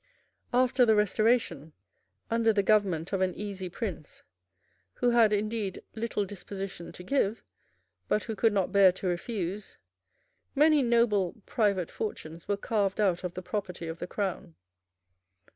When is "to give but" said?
6.93-8.23